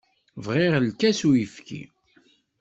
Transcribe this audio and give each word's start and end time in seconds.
Bɣiɣ 0.45 0.73
lkas 0.85 1.19
n 1.23 1.27
uyefki. 1.27 1.81